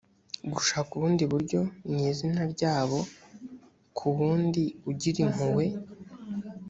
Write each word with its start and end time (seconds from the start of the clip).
gushaka 0.53 0.89
ubundi 0.97 1.23
buryo 1.31 1.59
mw’ 1.89 1.97
izina 2.09 2.41
ryabo 2.53 2.99
ku 3.97 4.05
w’ 4.17 4.17
undi 4.31 4.63
ugira 4.89 5.17
impuhwe 5.25 5.65